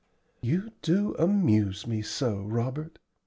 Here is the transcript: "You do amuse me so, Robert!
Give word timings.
"You 0.41 0.71
do 0.81 1.13
amuse 1.19 1.85
me 1.85 2.01
so, 2.01 2.41
Robert! 2.41 2.97